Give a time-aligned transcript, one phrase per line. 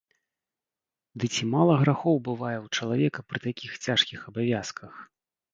[1.23, 4.91] Ды ці мала грахоў бывае ў чалавека пры такіх цяжкіх абавязках?